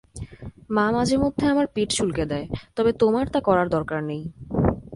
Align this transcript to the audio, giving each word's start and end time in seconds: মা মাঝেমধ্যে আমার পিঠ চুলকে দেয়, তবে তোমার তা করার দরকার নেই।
মা 0.69 0.85
মাঝেমধ্যে 0.91 1.45
আমার 1.47 1.67
পিঠ 1.67 1.89
চুলকে 1.97 2.23
দেয়, 2.25 2.47
তবে 2.75 2.91
তোমার 2.93 3.25
তা 3.27 3.39
করার 3.39 3.67
দরকার 3.69 3.99
নেই। 4.03 4.23